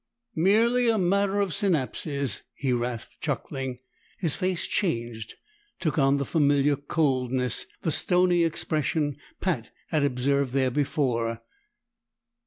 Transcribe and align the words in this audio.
"Merely 0.33 0.89
a 0.89 0.97
matter 0.97 1.39
of 1.41 1.53
synapses," 1.53 2.41
he 2.55 2.73
rasped, 2.73 3.21
chuckling. 3.21 3.77
His 4.17 4.35
face 4.35 4.65
changed, 4.65 5.35
took 5.79 5.99
on 5.99 6.17
the 6.17 6.25
familiar 6.25 6.75
coldness, 6.75 7.67
the 7.83 7.91
stony 7.91 8.43
expression 8.43 9.17
Pat 9.41 9.69
had 9.89 10.03
observed 10.03 10.53
there 10.53 10.71
before. 10.71 11.43